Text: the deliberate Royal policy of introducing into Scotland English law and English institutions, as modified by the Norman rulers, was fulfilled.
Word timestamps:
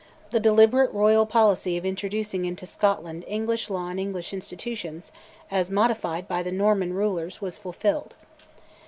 the 0.31 0.39
deliberate 0.39 0.91
Royal 0.93 1.27
policy 1.27 1.77
of 1.77 1.85
introducing 1.85 2.43
into 2.45 2.65
Scotland 2.65 3.23
English 3.27 3.69
law 3.69 3.89
and 3.89 3.99
English 3.99 4.33
institutions, 4.33 5.11
as 5.51 5.69
modified 5.69 6.27
by 6.27 6.41
the 6.41 6.51
Norman 6.51 6.91
rulers, 6.95 7.39
was 7.39 7.55
fulfilled. 7.55 8.15